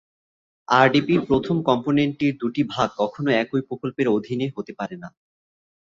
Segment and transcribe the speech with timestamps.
[0.67, 5.09] আরডিপির প্রথম কম্পোনেন্টটির দুটি ভাগ কখনো একই প্রকল্পের অধীনে হতে পারে না।